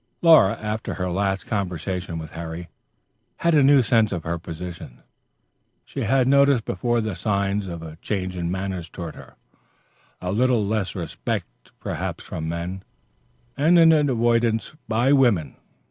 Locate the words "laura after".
0.23-0.95